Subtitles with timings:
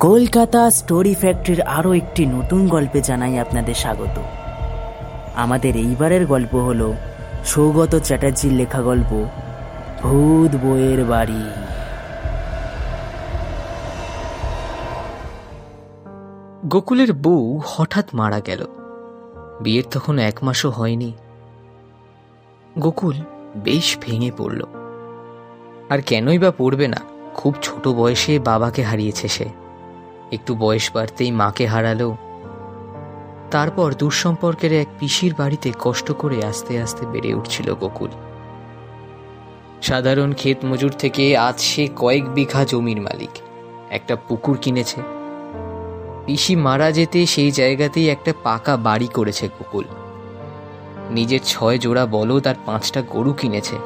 [0.00, 4.18] Kolkata story ফ্যাক্টরির আরও একটি নতুন গল্পে জানাই আপনাদের স্বাগত।
[5.34, 6.94] আমাদের এইবারের গল্প হলো
[7.44, 9.26] সৌগত চ্যাটার্জির লেখা গল্প,
[10.02, 11.42] ভূত বইয়ের বাড়ি।
[16.66, 18.66] গোকুলের বউ হঠাৎ মারা গেল।
[19.60, 21.12] বিয়ের তখন এক মাসও হয়নি।
[22.78, 23.14] গোকুল
[23.56, 24.62] বেশ ভেঙে পড়ল।
[25.90, 27.00] আর কেনই বা পড়বে না,
[27.34, 29.59] খুব ছোট বয়সে বাবাকে হারিয়েছে সে।
[30.32, 32.16] একটু বয়স বাড়তেই মাকে হারালো।
[33.50, 38.10] তারপর দুঃসম্পর্কের এক পিসির বাড়িতে কষ্ট করে আস্তে আস্তে বেড়ে উঠছিল গোকুল।
[39.82, 43.30] সাধারণ ক্ষেত মজুর থেকে আজ সে কয়েক বিঘা জমির মালিক।
[43.90, 45.00] একটা পুকুর কিনেছে।
[46.26, 49.84] পিসি মারা যেতে সেই জায়গাতেই একটা পাকা বাড়ি করেছে গোকুল।
[51.10, 53.76] নিজের ছয় জোড়া বলদ আর পাঁচটা গরু কিনেছে।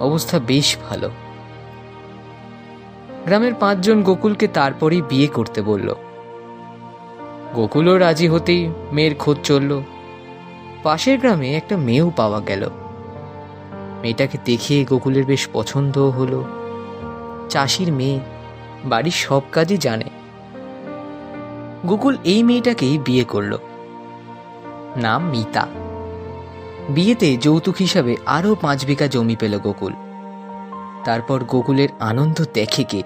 [0.00, 1.10] অবস্থা বেশ ভালো।
[3.24, 5.94] গ্রামের পাঁচজন গোকুলকে তারপরেই বিয়ে করতে বলল।
[7.54, 9.82] গোকুলও রাজি হতেই মেয়ের খোঁজ চলল।
[10.82, 12.68] পাশের গ্রামে একটা মেয়েও পাওয়া গেল।
[14.02, 16.44] মেয়েটাকে দেখে গোকুলের বেশ পছন্দও হলো।
[17.48, 18.20] চাষির মেয়ে,
[18.84, 20.04] বাড়ির সব কাজই জানে।
[21.86, 23.56] গোকুল এই মেয়েটাকেই বিয়ে করল।
[24.96, 25.66] নাম মিতা।
[26.88, 29.92] বিয়েতে যৌতুক হিসাবে আরও পাঁচ বিঘা জমি পেল গোকুল।
[31.04, 33.02] তারপর গোকুলের আনন্দ দেখে কে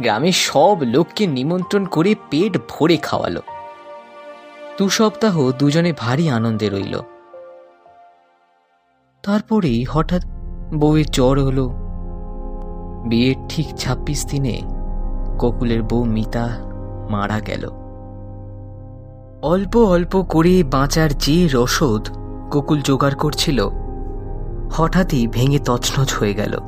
[0.00, 3.40] গ্রামের সব লোককে নিমন্ত্রণ করে পেট ভরে খাওয়ালো।
[4.78, 7.00] দু সপ্তাহ দুজনে ভারী আনন্দে রইল।
[9.22, 10.22] তারপরেই হঠাৎ
[10.74, 11.68] বউয়ের জ্বর হলো।
[13.08, 14.60] বিয়ের ঠিক ছাব্বিশ দিনে
[15.38, 16.46] গোকুলের বউ মিতা
[17.10, 17.68] মারা গেল।
[19.42, 22.08] অল্প অল্প করে বাঁচার যে রসদ
[22.50, 23.68] গোকুল জোগাড় করছিল,
[24.72, 26.58] হঠাৎই ভেঙে তছনছ হয়ে গেল।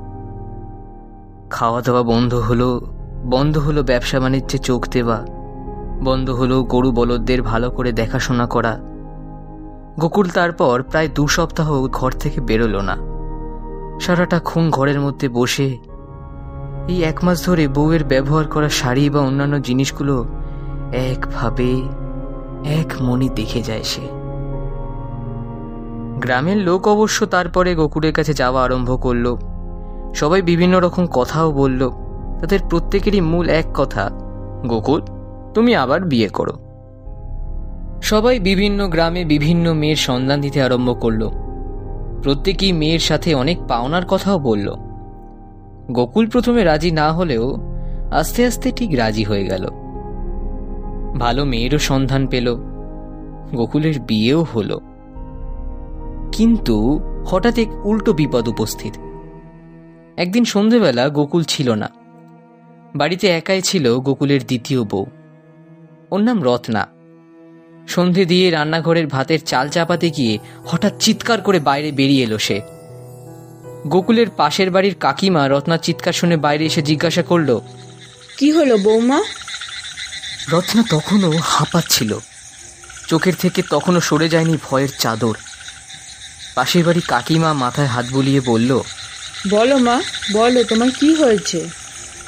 [1.51, 2.81] খাওয়া দাওয়া বন্ধ হলো
[3.25, 5.19] বন্ধ হলো ব্যবসা বাণিজ্যে চোখ দেওয়া,
[6.03, 8.75] বন্ধ হলো গরু বলদদের ভালো করে দেখাশোনা করা।
[10.01, 12.97] গোকুল তারপর প্রায় দু সপ্তাহ ঘর থেকে বেরোলো না।
[14.01, 15.69] সারাটা খুন ঘরের মধ্যে বসে,
[16.89, 20.17] এই এক মাস ধরে বউয়ের ব্যবহার করা শাড়ি বা অন্যান্য জিনিসগুলো
[21.11, 21.71] একভাবে
[22.81, 24.05] এক মনে দেখে যায় সে।
[26.21, 29.27] গ্রামের লোক অবশ্য তারপরে গোকুলের কাছে যাওয়া আরম্ভ করল।
[30.15, 31.91] সবাই বিভিন্ন রকম কথাও বলল।
[32.41, 34.11] তাদের প্রত্যেকেরই মূল এক কথা,
[34.67, 35.03] গোকুল,
[35.55, 36.53] তুমি আবার বিয়ে করো।
[38.03, 41.29] সবাই বিভিন্ন গ্রামে বিভিন্ন মেয়ের সন্ধান দিতে আরম্ভ করল।
[42.23, 44.75] প্রত্যেকেই মেয়ের সাথে অনেক পাওনার কথাও বলল।
[45.91, 47.57] গোকুল প্রথমে রাজি না হলেও
[48.11, 49.69] আস্তে আস্তে ঠিক রাজি হয়ে গেল।
[51.19, 52.57] ভালো মেয়েরও সন্ধান পেল।
[53.55, 54.81] গোকুলের বিয়েও হলো।
[56.33, 59.10] কিন্তু হঠাৎ এক উল্টো বিপদ উপস্থিত।
[60.21, 61.91] একদিন সন্ধেবেলা গোকুল ছিল না।
[62.95, 65.07] বাড়িতে একাই ছিল গোকুলের দ্বিতীয় বউ।
[66.11, 66.89] ওর নাম রত্না।
[67.89, 72.61] সন্ধে দিয়ে রান্নাঘরের ভাতের চাল চাপাতে গিয়ে হঠাৎ চিৎকার করে বাইরে বেরিয়ে এলো সে।
[73.87, 77.61] গোকুলের পাশের বাড়ির কাকিমা রত্নার চিৎকার শুনে বাইরে এসে জিজ্ঞাসা করল
[78.39, 79.23] কি হলো বৌমা?
[80.53, 82.19] রত্না তখনও হাঁপাচ্ছিল।
[83.09, 85.35] চোখের থেকে তখনও সরে যায়নি ভয়ের চাদর।
[86.55, 88.81] পাশের বাড়ি কাকিমা মাথায় হাত বুলিয়ে বলল
[89.49, 90.01] বলো মা
[90.33, 91.69] বলো তোমার কি হয়েছে?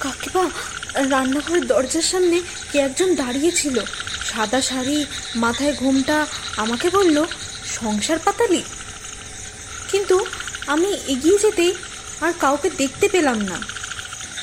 [0.00, 0.50] কাকিমা
[0.94, 2.40] রান্নাঘরের দরজার সামনে
[2.72, 3.80] কে একজন দাঁড়িয়েছিল।
[4.24, 5.06] সাদা শাড়ি
[5.36, 7.24] মাথায় ঘোমটা আমাকে বলল
[7.66, 8.62] সংসার পাতালি।
[9.90, 10.26] কিন্তু
[10.66, 11.74] আমি এগিয়ে যেতেই
[12.20, 13.58] আর কাউকে দেখতে পেলাম না।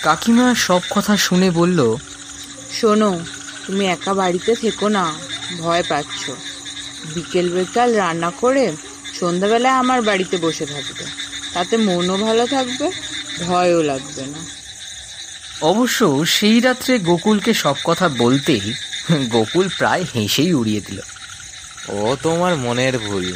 [0.03, 1.97] কাকিমা সব কথা শুনে বলল
[2.79, 3.19] শোনো
[3.67, 5.13] তুমি একা বাড়িতে থেকো না
[5.59, 6.29] ভয় পাচ্ছ।
[7.13, 8.71] বিকেল বিকাল রান্না করে
[9.19, 12.91] সন্ধ্যাবেলায় আমার বাড়িতে বসে থাকবে। তাতে মনও ভালো থাকবে
[13.47, 14.39] ভয়ও লাগবে না।
[15.61, 18.73] অবশ্য সেই রাত্রে গোকুলকে সব কথা বলতেই
[19.31, 20.99] গোকুল প্রায় হেসেই উড়িয়ে দিল।
[21.89, 23.33] ও তোমার মনের ভুল।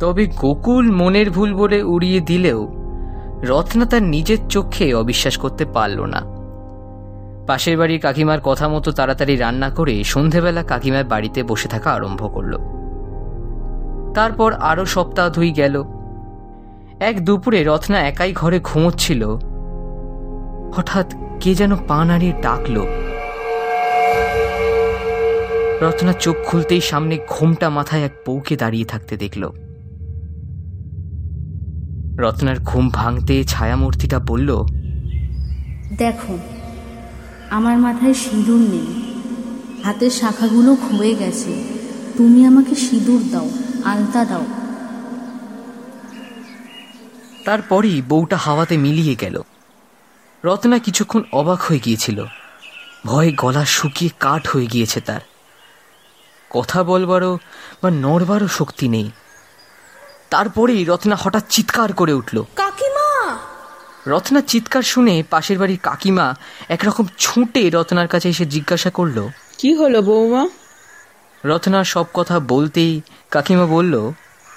[0.00, 2.68] তবে গোকুল মনের ভুল বলে উড়িয়ে দিলেও
[3.42, 6.20] রত্না তার নিজের চোখে অবিশ্বাস করতে পারল না।
[7.46, 12.75] পাশের বাড়ির কাকিমার কথা মতো তাড়াতাড়ি রান্না করে সন্ধেবেলা কাকিমার বাড়িতে বসে থাকা আরম্ভ করল।
[14.16, 15.84] তারপর আরও সপ্তাহ দুই গেল।
[17.00, 19.22] এক দুপুরে রত্না একাই ঘরে ঘুমোচ্ছিল।
[20.72, 22.76] হঠাৎ কে যেন পা নাড়িয়ে ডাকল।
[25.82, 29.42] রত্না চোখ খুলতেই সামনে ঘোমটা মাথায় এক বউকে দাঁড়িয়ে থাকতে দেখল।
[32.18, 34.50] রত্নার ঘুম ভাঙতে ছায়ামূর্তিটা বলল,
[35.98, 36.38] দেখো,
[37.50, 38.88] আমার মাথায় সিঁদুর নেই।
[39.84, 41.52] হাতের শাখাগুলো খুঁয়ে গেছে।
[42.16, 43.48] তুমি আমাকে সিঁদুর দাও।
[43.86, 44.44] আলতা দাও।
[47.44, 49.42] তারপরেই বউটা হাওয়াতে মিলিয়ে গেল।
[50.44, 52.24] রত্না কিছুক্ষণ অবাক হয়ে গিয়েছিল।
[53.06, 55.20] ভয়ে গলা শুকিয়ে কাঠ হয়ে গিয়েছে তার।
[56.50, 57.38] কথা বলবারও
[57.82, 59.10] বা নড়বারও শক্তি নেই।
[60.30, 63.38] তারপরেই রত্না হঠাৎ চিৎকার করে উঠল। কাকিমা!
[64.06, 66.34] রত্নার চিৎকার শুনে পাশের বাড়ির কাকিমা
[66.68, 69.28] একরকম ছুটে রত্নার কাছে এসে জিজ্ঞাসা করল
[69.58, 70.48] কি হলো বৌমা?
[71.44, 73.00] রত্নার সব কথা বলতেই
[73.30, 74.12] কাকিমা বলল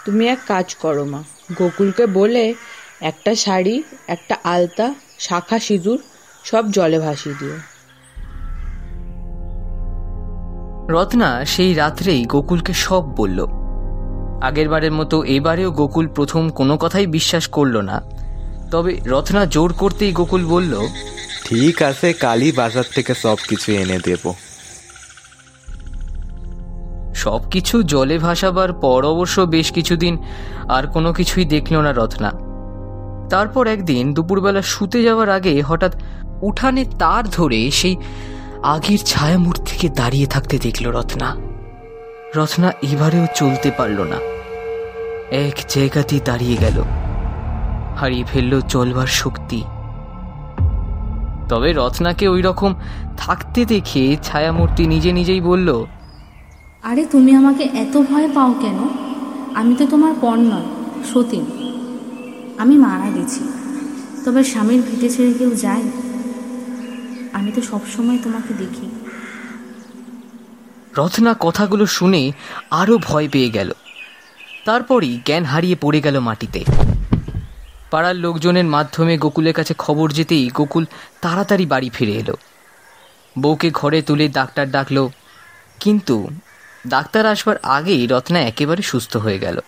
[0.05, 1.23] তুমি এক কাজ করো মা।
[1.57, 2.53] গোকুলকে বলে
[3.01, 5.99] একটা শাড়ি একটা আলতা শাখা সিঁদুর
[6.43, 7.57] সব জলে ভাসিয়ে দিও।
[10.93, 13.45] রত্না সেই রাত্রেই গোকুলকে সব বলল।
[14.41, 18.01] আগেরবারের মতো এবারেও গোকুল প্রথম কোনো কথাই বিশ্বাস করল না।
[18.71, 20.87] তবে রত্না জোর করতেই গোকুল বলল
[21.45, 24.33] ঠিক আছে কালই বাজার থেকে সব কিছু এনে দেব।
[27.23, 30.13] সব কিছু জলে ভাসাবার পর অবশ্য বেশ কিছুদিন
[30.69, 32.29] আর কোনো কিছুই দেখল না রত্না।
[33.29, 35.93] তারপর একদিন দুপুরবেলা শুতে যাওয়ার আগে হঠাৎ
[36.41, 37.95] উঠানে তার ধরে সেই
[38.63, 41.27] আগের ছায়ামূর্তিকে দাঁড়িয়ে থাকতে দেখল রত্না।
[42.35, 44.19] রত্না এবারেও চলতে পারল না।
[45.39, 46.77] এক জায়গাতেই দাঁড়িয়ে গেল,
[47.95, 49.59] হারিয়ে ফেলল চলবার শক্তি।
[51.49, 52.71] তবে রত্নাকে ওই রকম
[53.17, 55.69] থাকতে দেখে ছায়ামূর্তি নিজে নিজেই বলল
[56.83, 58.79] আরে, তুমি আমাকে এত ভয় পাও কেন?
[59.55, 60.67] আমি তো তোমার পর নয়,
[61.13, 61.45] সতীন।
[62.57, 63.41] আমি মারা গেছি।
[64.25, 65.83] তবে স্বামীর ভিটে ছেড়ে কেউ যায়?
[67.33, 68.85] আমি তো সবসময় তোমাকে দেখি।
[70.97, 72.31] রত্না কথাগুলো শুনে
[72.71, 73.69] আরও ভয় পেয়ে গেল।
[74.65, 76.61] তারপরই জ্ঞান হারিয়ে পড়ে গেল মাটিতে।
[77.91, 80.85] পাড়ার লোকজনের মাধ্যমে গোকুলের কাছে খবর যেতেই গোকুল
[81.21, 82.35] তাড়াতাড়ি বাড়ি ফিরে এলো।
[83.39, 85.03] বউকে ঘরে তুলে ডাক্তার ডাকলো,
[85.79, 86.27] কিন্তু
[86.87, 89.59] ডাক্তার আসবার আগেই রত্না একেবারে সুস্থ হয়ে গেল।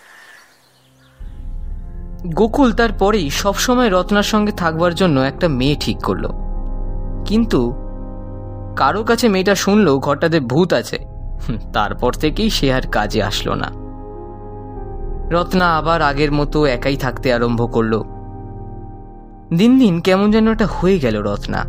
[2.26, 6.28] গোকুল তারপরেই সবসময় রত্নার সঙ্গে থাকবার জন্য একটা মেয়ে ঠিক করল।
[7.24, 7.72] কিন্তু
[8.76, 10.98] কারও কাছে মেয়েটা শুনলো ঘরটাতে ভূত আছে।
[11.72, 13.70] তারপর থেকেই সে আর কাজে আসলো না।
[15.30, 18.02] রত্না আবার আগের মতো একাই থাকতে আরম্ভ করল।
[19.56, 21.64] দিন দিন কেমন যেন একটা হয়ে গেল রত্না।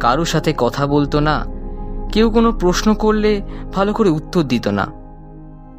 [0.00, 1.53] কারও সাথে কথা বলতো না
[2.14, 4.86] কেউ কোনো প্রশ্ন করলে ভালো করে উত্তর দিত না।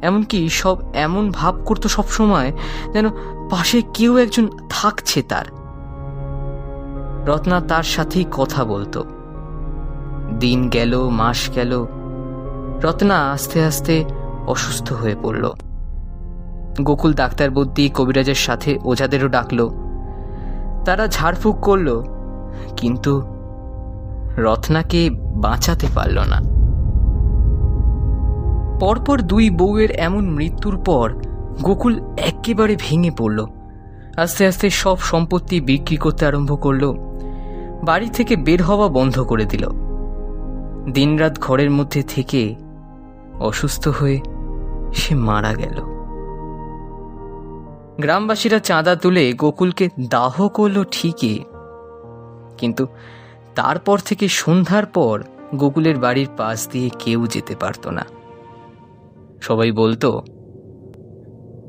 [0.02, 2.52] এমনকি সব এমন ভাব করতো সবসময়
[2.92, 3.10] যেন
[3.50, 5.44] পাশে কেউ একজন থাকছে তার।
[7.28, 9.04] রত্না তার সাথেই কথা বলতো।
[10.38, 11.86] দিন গেল, মাস গেল।
[12.82, 14.04] রত্না আস্তে আস্তে
[14.46, 15.50] অসুস্থ হয়ে পড়ল।
[16.82, 19.68] গোকুল ডাক্তার বুদ্ধি কবিরাজের সাথে ওঝাদেরও ডাকল।
[20.84, 22.02] তারা ঝাড়ফুঁক করল।
[22.76, 23.35] কিন্তু
[24.36, 26.56] রত্নাকে বাঁচাতে পারল না।
[28.80, 31.14] পরপর দুই বউয়ের এমন মৃত্যুর পর
[31.62, 33.46] গোকুল একেবারে ভেঙে পড়ল।
[34.16, 36.92] আস্তে আস্তে সব সম্পত্তি বিক্রি করতে আরম্ভ করল।
[37.84, 39.68] বাড়ি থেকে বের হওয়া বন্ধ করে দিল।
[40.92, 42.54] দিনরাত ঘরের মধ্যে থেকে
[43.40, 44.20] অসুস্থ হয়ে
[44.92, 45.80] সে মারা গেল।
[48.00, 51.38] গ্রামবাসীরা চাঁদা তুলে গোকুলকে দাহ করল ঠিকই।
[52.58, 52.86] কিন্তু
[53.56, 55.22] তারপর থেকে সন্ধ্যার পর
[55.54, 58.06] গোকুলের বাড়ির পাশ দিয়ে কেউ যেতে পারত না।
[59.42, 60.22] সবাই বলতো,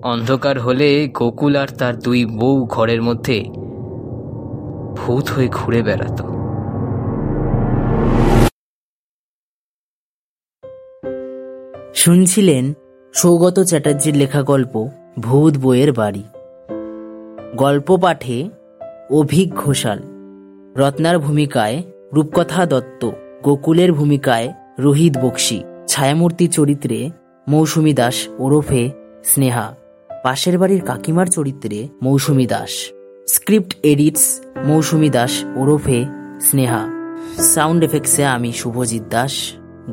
[0.04, 3.44] অন্ধকার হলে গোকুল আর তার দুই বউ ঘরের মধ্যে
[4.98, 6.26] ভূত হয়ে ঘুরে বেড়াতো।
[11.94, 12.74] শুনছিলেন
[13.14, 14.88] সৌগত চ্যাটার্জির লেখা গল্প,
[15.20, 16.24] ভূত বইয়ের বাড়ি।
[17.58, 18.50] গল্প পাঠে
[19.12, 20.17] অভিক ঘোষাল
[20.80, 23.12] রত্নার ভূমিকায় রূপকথা দত্ত,
[23.44, 27.10] গোকুলের ভূমিকায় রোহিত বক্সি, ছায়ামূর্তি চরিত্রে
[27.48, 28.90] মৌসুমী দাস ওরফে
[29.24, 29.76] স্নেহা,
[30.24, 32.72] পাশের বাড়ির কাকিমার চরিত্রে মৌসুমী দাস,
[33.28, 34.26] স্ক্রিপ্ট এডিটস
[34.66, 36.00] মৌসুমী দাস ওরফে
[36.42, 36.82] স্নেহা।
[37.54, 39.34] সাউন্ড এফেক্টসে আমি শুভজিৎ দাস।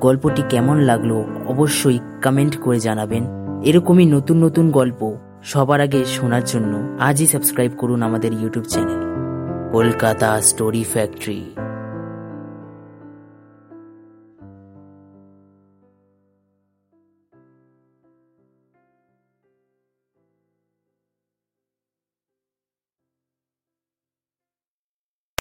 [0.00, 1.12] গল্পটি কেমন লাগল
[1.46, 3.24] অবশ্যই কমেন্ট করে জানাবেন।
[3.62, 5.00] এরকমই নতুন নতুন গল্প
[5.42, 9.13] সবার আগে শোনার জন্য আজই সাবস্ক্রাইব করুন আমাদের YouTube channel.
[9.74, 11.40] Kolkata story factory.